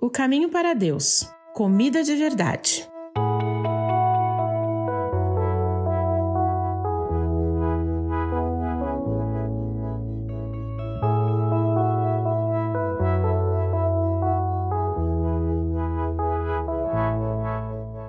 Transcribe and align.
O 0.00 0.08
caminho 0.08 0.48
para 0.48 0.74
Deus. 0.74 1.28
Comida 1.52 2.04
de 2.04 2.14
verdade. 2.14 2.88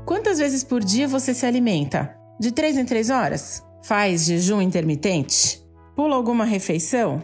Quantas 0.06 0.38
vezes 0.38 0.64
por 0.64 0.84
dia 0.84 1.08
você 1.08 1.34
se 1.34 1.48
alimenta? 1.48 2.16
De 2.40 2.52
três 2.52 2.78
em 2.78 2.86
três 2.86 3.10
horas? 3.10 3.66
Faz 3.84 4.26
jejum 4.26 4.62
intermitente? 4.62 5.60
Pula 5.96 6.16
alguma 6.16 6.46
refeição? 6.46 7.24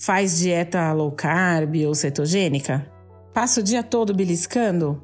Faz 0.00 0.40
dieta 0.40 0.92
low 0.92 1.12
carb 1.12 1.76
ou 1.86 1.94
cetogênica? 1.94 2.90
Passa 3.32 3.60
o 3.60 3.62
dia 3.62 3.82
todo 3.82 4.14
beliscando? 4.14 5.02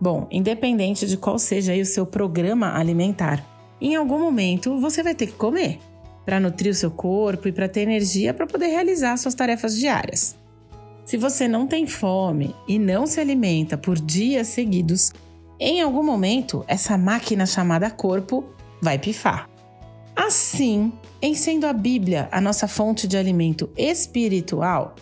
Bom, 0.00 0.26
independente 0.30 1.06
de 1.06 1.16
qual 1.16 1.38
seja 1.38 1.74
o 1.74 1.84
seu 1.84 2.04
programa 2.04 2.76
alimentar, 2.76 3.44
em 3.80 3.94
algum 3.94 4.18
momento 4.18 4.78
você 4.78 5.02
vai 5.02 5.14
ter 5.14 5.26
que 5.26 5.32
comer 5.32 5.78
para 6.24 6.38
nutrir 6.38 6.70
o 6.70 6.74
seu 6.74 6.90
corpo 6.90 7.48
e 7.48 7.52
para 7.52 7.68
ter 7.68 7.80
energia 7.80 8.34
para 8.34 8.46
poder 8.46 8.68
realizar 8.68 9.16
suas 9.16 9.34
tarefas 9.34 9.76
diárias. 9.76 10.36
Se 11.04 11.16
você 11.16 11.48
não 11.48 11.66
tem 11.66 11.86
fome 11.86 12.54
e 12.68 12.78
não 12.78 13.06
se 13.06 13.20
alimenta 13.20 13.76
por 13.76 13.98
dias 13.98 14.48
seguidos, 14.48 15.12
em 15.58 15.80
algum 15.80 16.02
momento 16.02 16.64
essa 16.68 16.96
máquina 16.96 17.46
chamada 17.46 17.90
corpo 17.90 18.44
vai 18.80 18.98
pifar. 18.98 19.48
Assim, 20.14 20.92
em 21.20 21.34
sendo 21.34 21.66
a 21.66 21.72
Bíblia 21.72 22.28
a 22.30 22.40
nossa 22.40 22.68
fonte 22.68 23.08
de 23.08 23.16
alimento 23.16 23.70
espiritual, 23.76 24.94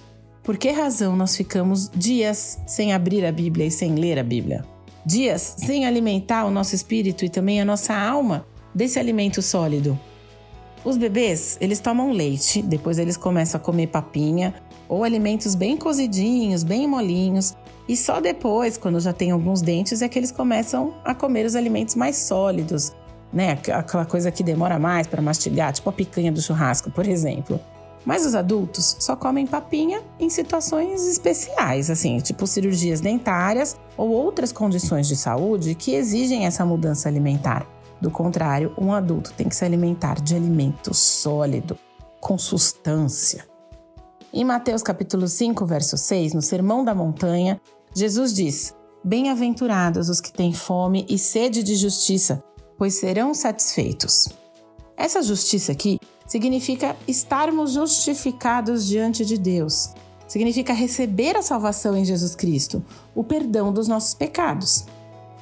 por 0.48 0.56
que 0.56 0.70
razão 0.70 1.14
nós 1.14 1.36
ficamos 1.36 1.90
dias 1.94 2.58
sem 2.66 2.94
abrir 2.94 3.22
a 3.26 3.30
Bíblia 3.30 3.66
e 3.66 3.70
sem 3.70 3.96
ler 3.96 4.18
a 4.18 4.22
Bíblia? 4.22 4.64
Dias 5.04 5.56
sem 5.58 5.84
alimentar 5.84 6.46
o 6.46 6.50
nosso 6.50 6.74
espírito 6.74 7.22
e 7.22 7.28
também 7.28 7.60
a 7.60 7.66
nossa 7.66 7.94
alma 7.94 8.46
desse 8.74 8.98
alimento 8.98 9.42
sólido. 9.42 10.00
Os 10.82 10.96
bebês, 10.96 11.58
eles 11.60 11.80
tomam 11.80 12.12
leite, 12.12 12.62
depois 12.62 12.98
eles 12.98 13.14
começam 13.14 13.60
a 13.60 13.62
comer 13.62 13.88
papinha 13.88 14.54
ou 14.88 15.04
alimentos 15.04 15.54
bem 15.54 15.76
cozidinhos, 15.76 16.62
bem 16.62 16.88
molinhos, 16.88 17.54
e 17.86 17.94
só 17.94 18.18
depois, 18.18 18.78
quando 18.78 18.98
já 19.00 19.12
tem 19.12 19.30
alguns 19.30 19.60
dentes, 19.60 20.00
é 20.00 20.08
que 20.08 20.18
eles 20.18 20.32
começam 20.32 20.94
a 21.04 21.14
comer 21.14 21.44
os 21.44 21.56
alimentos 21.56 21.94
mais 21.94 22.16
sólidos, 22.16 22.94
né? 23.30 23.58
Aquela 23.70 24.06
coisa 24.06 24.30
que 24.30 24.42
demora 24.42 24.78
mais 24.78 25.06
para 25.06 25.20
mastigar, 25.20 25.74
tipo 25.74 25.90
a 25.90 25.92
picanha 25.92 26.32
do 26.32 26.40
churrasco, 26.40 26.90
por 26.90 27.06
exemplo. 27.06 27.60
Mas 28.08 28.24
os 28.24 28.34
adultos 28.34 28.96
só 28.98 29.14
comem 29.14 29.46
papinha 29.46 30.02
em 30.18 30.30
situações 30.30 31.06
especiais, 31.06 31.90
assim, 31.90 32.16
tipo 32.20 32.46
cirurgias 32.46 33.02
dentárias 33.02 33.76
ou 33.98 34.08
outras 34.08 34.50
condições 34.50 35.06
de 35.06 35.14
saúde 35.14 35.74
que 35.74 35.92
exigem 35.92 36.46
essa 36.46 36.64
mudança 36.64 37.06
alimentar. 37.06 37.68
Do 38.00 38.10
contrário, 38.10 38.72
um 38.78 38.94
adulto 38.94 39.34
tem 39.34 39.46
que 39.46 39.54
se 39.54 39.62
alimentar 39.62 40.22
de 40.22 40.34
alimento 40.34 40.94
sólido, 40.94 41.78
com 42.18 42.38
substância. 42.38 43.44
Em 44.32 44.42
Mateus 44.42 44.82
capítulo 44.82 45.28
5, 45.28 45.66
verso 45.66 45.98
6, 45.98 46.32
no 46.32 46.40
Sermão 46.40 46.82
da 46.82 46.94
Montanha, 46.94 47.60
Jesus 47.94 48.32
diz: 48.32 48.74
Bem-aventurados 49.04 50.08
os 50.08 50.18
que 50.18 50.32
têm 50.32 50.54
fome 50.54 51.04
e 51.10 51.18
sede 51.18 51.62
de 51.62 51.76
justiça, 51.76 52.42
pois 52.78 52.94
serão 52.94 53.34
satisfeitos. 53.34 54.30
Essa 54.96 55.22
justiça 55.22 55.72
aqui 55.72 56.00
significa 56.28 56.94
estarmos 57.08 57.72
justificados 57.72 58.86
diante 58.86 59.24
de 59.24 59.38
Deus. 59.38 59.94
Significa 60.28 60.74
receber 60.74 61.36
a 61.36 61.42
salvação 61.42 61.96
em 61.96 62.04
Jesus 62.04 62.36
Cristo, 62.36 62.84
o 63.14 63.24
perdão 63.24 63.72
dos 63.72 63.88
nossos 63.88 64.12
pecados. 64.12 64.84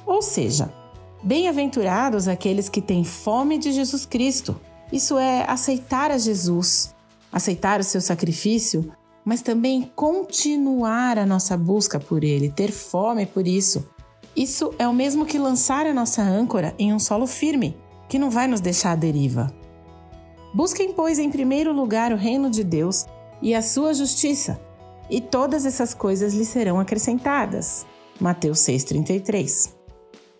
Ou 0.05 0.21
seja, 0.21 0.73
bem-aventurados 1.21 2.29
aqueles 2.29 2.69
que 2.69 2.81
têm 2.81 3.03
fome 3.03 3.57
de 3.57 3.73
Jesus 3.73 4.05
Cristo. 4.05 4.59
Isso 4.91 5.17
é 5.17 5.43
aceitar 5.43 6.09
a 6.09 6.17
Jesus, 6.17 6.95
aceitar 7.29 7.81
o 7.81 7.83
seu 7.83 7.99
sacrifício, 7.99 8.89
mas 9.25 9.41
também 9.41 9.91
continuar 9.93 11.17
a 11.17 11.25
nossa 11.25 11.57
busca 11.57 11.99
por 11.99 12.23
ele, 12.23 12.49
ter 12.49 12.71
fome 12.71 13.25
por 13.25 13.45
isso. 13.45 13.85
Isso 14.33 14.73
é 14.79 14.87
o 14.87 14.93
mesmo 14.93 15.25
que 15.25 15.37
lançar 15.37 15.85
a 15.85 15.93
nossa 15.93 16.21
âncora 16.21 16.73
em 16.79 16.93
um 16.93 16.99
solo 16.99 17.27
firme, 17.27 17.75
que 18.07 18.17
não 18.17 18.29
vai 18.29 18.47
nos 18.47 18.61
deixar 18.61 18.93
à 18.93 18.95
deriva. 18.95 19.53
Busquem, 20.53 20.93
pois, 20.93 21.19
em 21.19 21.29
primeiro 21.29 21.73
lugar 21.73 22.11
o 22.11 22.17
reino 22.17 22.49
de 22.49 22.63
Deus 22.63 23.05
e 23.41 23.53
a 23.53 23.61
sua 23.61 23.93
justiça, 23.93 24.59
e 25.09 25.21
todas 25.21 25.65
essas 25.65 25.93
coisas 25.93 26.33
lhe 26.33 26.45
serão 26.45 26.79
acrescentadas. 26.79 27.85
Mateus 28.19 28.59
6,33. 28.59 29.73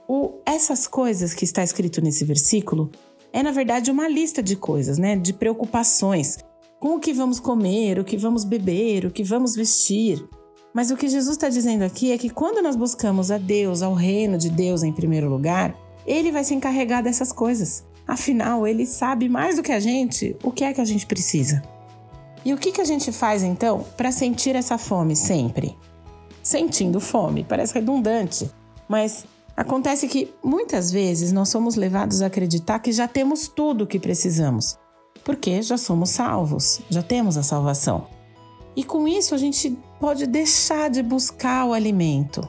O 0.08 0.40
essas 0.46 0.88
coisas 0.88 1.34
que 1.34 1.44
está 1.44 1.64
escrito 1.64 2.02
nesse 2.02 2.26
versículo 2.26 2.90
é, 3.32 3.44
na 3.44 3.52
verdade, 3.52 3.92
uma 3.92 4.08
lista 4.08 4.42
de 4.42 4.56
coisas, 4.56 4.98
né? 4.98 5.16
De 5.16 5.34
preocupações 5.34 6.38
com 6.80 6.96
o 6.96 7.00
que 7.00 7.14
vamos 7.14 7.40
comer, 7.40 8.00
o 8.00 8.04
que 8.04 8.18
vamos 8.18 8.44
beber, 8.44 9.06
o 9.06 9.12
que 9.12 9.24
vamos 9.24 9.56
vestir. 9.56 10.24
Mas 10.74 10.92
o 10.92 10.98
que 10.98 11.08
Jesus 11.08 11.36
está 11.36 11.50
dizendo 11.50 11.84
aqui 11.84 12.12
é 12.12 12.18
que 12.18 12.30
quando 12.30 12.62
nós 12.62 12.76
buscamos 12.76 13.32
a 13.32 13.38
Deus, 13.38 13.82
ao 13.82 13.94
reino 13.94 14.38
de 14.38 14.50
Deus 14.50 14.84
em 14.84 14.94
primeiro 14.94 15.30
lugar, 15.30 15.76
Ele 16.06 16.32
vai 16.32 16.44
se 16.44 16.54
encarregar 16.54 17.04
dessas 17.04 17.32
coisas. 17.32 17.84
Afinal, 18.08 18.66
ele 18.66 18.86
sabe 18.86 19.28
mais 19.28 19.58
do 19.58 19.64
que 19.64 19.72
a 19.72 19.80
gente 19.80 20.36
o 20.42 20.52
que 20.52 20.64
é 20.64 20.74
que 20.74 20.80
a 20.80 20.86
gente 20.86 21.06
precisa. 21.06 21.62
E 22.46 22.54
o 22.54 22.58
que, 22.58 22.72
que 22.72 22.80
a 22.80 22.86
gente 22.86 23.12
faz 23.12 23.44
então 23.44 23.86
para 23.98 24.12
sentir 24.12 24.56
essa 24.56 24.78
fome 24.78 25.16
sempre? 25.16 25.78
Sentindo 26.42 27.02
fome, 27.02 27.44
parece 27.44 27.74
redundante, 27.74 28.50
mas 28.88 29.26
acontece 29.56 30.08
que 30.08 30.34
muitas 30.42 30.90
vezes 30.90 31.34
nós 31.34 31.50
somos 31.50 31.76
levados 31.76 32.22
a 32.22 32.28
acreditar 32.28 32.80
que 32.80 32.94
já 32.94 33.06
temos 33.06 33.50
tudo 33.50 33.84
o 33.84 33.88
que 33.88 34.00
precisamos, 34.00 34.78
porque 35.26 35.62
já 35.62 35.78
somos 35.78 36.12
salvos, 36.12 36.80
já 36.90 37.04
temos 37.04 37.36
a 37.36 37.44
salvação. 37.44 38.08
E 38.78 38.84
com 38.84 39.08
isso 39.08 39.36
a 39.36 39.38
gente 39.38 39.78
pode 40.00 40.26
deixar 40.26 40.90
de 40.90 41.04
buscar 41.04 41.66
o 41.66 41.74
alimento. 41.74 42.48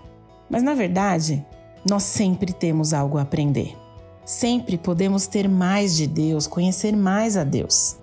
Mas 0.48 0.62
na 0.62 0.74
verdade, 0.74 1.44
nós 1.84 2.04
sempre 2.04 2.52
temos 2.52 2.92
algo 2.92 3.18
a 3.18 3.22
aprender. 3.22 3.74
Sempre 4.28 4.76
podemos 4.76 5.26
ter 5.26 5.48
mais 5.48 5.96
de 5.96 6.06
Deus, 6.06 6.46
conhecer 6.46 6.94
mais 6.94 7.34
a 7.34 7.44
Deus. 7.44 7.96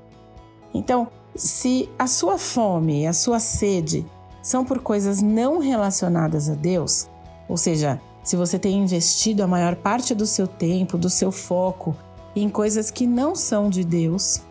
Então, 0.73 1.07
se 1.35 1.87
a 1.99 2.07
sua 2.07 2.39
fome 2.39 3.03
e 3.03 3.05
a 3.05 3.13
sua 3.13 3.39
sede 3.39 4.03
são 4.41 4.65
por 4.65 4.79
coisas 4.79 5.21
não 5.21 5.59
relacionadas 5.59 6.49
a 6.49 6.55
Deus, 6.55 7.07
ou 7.47 7.55
seja, 7.55 8.01
se 8.23 8.35
você 8.35 8.57
tem 8.57 8.75
investido 8.75 9.43
a 9.43 9.47
maior 9.47 9.75
parte 9.75 10.15
do 10.15 10.25
seu 10.25 10.47
tempo, 10.47 10.97
do 10.97 11.11
seu 11.11 11.31
foco 11.31 11.95
em 12.35 12.49
coisas 12.49 12.89
que 12.89 13.05
não 13.05 13.35
são 13.35 13.69
de 13.69 13.83
Deus, 13.83 14.41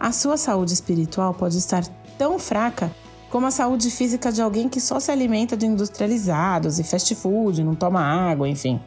a 0.00 0.10
sua 0.10 0.36
saúde 0.36 0.72
espiritual 0.72 1.32
pode 1.32 1.56
estar 1.56 1.86
tão 2.18 2.36
fraca 2.36 2.90
como 3.30 3.46
a 3.46 3.52
saúde 3.52 3.92
física 3.92 4.32
de 4.32 4.42
alguém 4.42 4.68
que 4.68 4.80
só 4.80 4.98
se 4.98 5.12
alimenta 5.12 5.56
de 5.56 5.66
industrializados 5.66 6.80
e 6.80 6.82
fast 6.82 7.14
food, 7.14 7.62
não 7.62 7.76
toma 7.76 8.00
água, 8.00 8.48
enfim. 8.48 8.80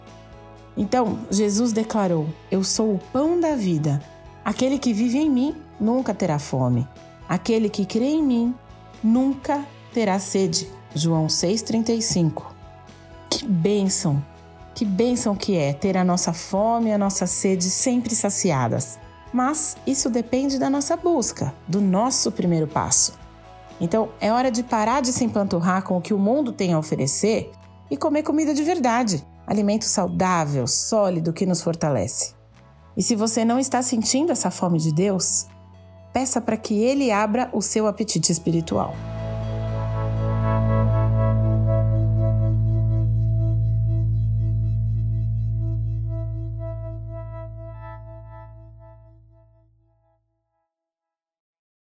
Então, 0.77 1.19
Jesus 1.31 1.71
declarou: 1.71 2.27
Eu 2.51 2.63
sou 2.63 2.95
o 2.95 2.99
pão 3.11 3.39
da 3.39 3.55
vida. 3.55 4.01
Aquele 4.43 4.77
que 4.77 4.93
vive 4.93 5.17
em 5.17 5.29
mim 5.29 5.55
nunca 5.79 6.13
terá 6.13 6.37
fome. 6.37 6.87
Aquele 7.27 7.69
que 7.69 7.85
crê 7.85 8.05
em 8.05 8.23
mim 8.23 8.55
nunca 9.03 9.65
terá 9.93 10.19
sede. 10.19 10.69
João 10.93 11.27
6,35. 11.27 12.43
Que 13.29 13.45
bênção! 13.45 14.23
Que 14.73 14.83
bênção 14.83 15.35
que 15.35 15.55
é 15.55 15.71
ter 15.71 15.95
a 15.95 16.03
nossa 16.03 16.33
fome 16.33 16.89
e 16.89 16.93
a 16.93 16.97
nossa 16.97 17.25
sede 17.25 17.69
sempre 17.69 18.13
saciadas. 18.13 18.99
Mas 19.33 19.77
isso 19.87 20.09
depende 20.09 20.59
da 20.59 20.69
nossa 20.69 20.97
busca, 20.97 21.53
do 21.65 21.79
nosso 21.79 22.29
primeiro 22.31 22.67
passo. 22.67 23.13
Então 23.79 24.09
é 24.19 24.31
hora 24.31 24.51
de 24.51 24.63
parar 24.63 25.01
de 25.01 25.13
se 25.13 25.23
empanturrar 25.23 25.83
com 25.83 25.97
o 25.97 26.01
que 26.01 26.13
o 26.13 26.19
mundo 26.19 26.51
tem 26.51 26.73
a 26.73 26.79
oferecer 26.79 27.51
e 27.89 27.95
comer 27.95 28.23
comida 28.23 28.53
de 28.53 28.63
verdade 28.63 29.25
alimento 29.45 29.85
saudável, 29.85 30.67
sólido 30.67 31.33
que 31.33 31.45
nos 31.45 31.61
fortalece. 31.61 32.33
E 32.97 33.03
se 33.03 33.15
você 33.15 33.43
não 33.43 33.59
está 33.59 33.81
sentindo 33.81 34.31
essa 34.31 34.49
fome 34.49 34.79
de 34.79 34.93
Deus, 34.93 35.47
peça 36.13 36.39
para 36.39 36.57
que 36.57 36.81
Ele 36.81 37.11
abra 37.11 37.49
o 37.53 37.61
seu 37.61 37.87
apetite 37.87 38.31
espiritual. 38.31 38.95